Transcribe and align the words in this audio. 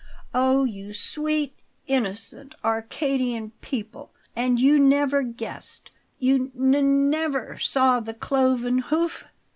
Oh, 0.33 0.63
you, 0.63 0.93
sweet, 0.93 1.53
innocent, 1.85 2.55
Arcadian 2.65 3.51
people 3.61 4.09
and 4.35 4.59
you 4.59 4.79
never 4.79 5.21
guessed! 5.21 5.91
You 6.17 6.51
n 6.59 7.11
never 7.11 7.59
saw 7.59 7.99
the 7.99 8.15
cloven 8.15 8.79
hoof?" 8.79 9.25